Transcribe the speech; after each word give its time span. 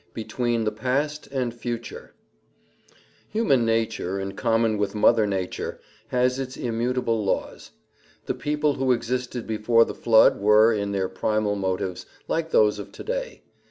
Between 0.15 0.63
the 0.63 0.71
Past 0.71 1.27
and 1.27 1.53
Future 1.53 2.13
Human 3.29 3.63
nature, 3.63 4.19
in 4.19 4.31
common 4.31 4.79
with 4.79 4.95
Mother 4.95 5.27
Nature, 5.27 5.79
has 6.07 6.39
its 6.39 6.57
immutable 6.57 7.23
laws. 7.23 7.69
The 8.25 8.33
people 8.33 8.73
who 8.73 8.93
existed 8.93 9.45
before 9.45 9.85
the 9.85 9.93
flood 9.93 10.39
were, 10.39 10.73
in 10.73 10.91
their 10.91 11.07
primal 11.07 11.55
motives, 11.55 12.07
like 12.27 12.49
those 12.49 12.79
of 12.79 12.91
today. 12.91 13.43